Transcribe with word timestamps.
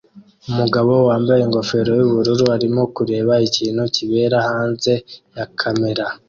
Umugabo 0.49 0.91
wambaye 1.09 1.41
ingofero 1.43 1.91
yubururu 1.99 2.45
arimo 2.55 2.81
kureba 2.95 3.33
ikintu 3.47 3.83
kibera 3.95 4.37
hanze 4.49 4.93
ya 5.37 5.45
kamera 5.59 6.05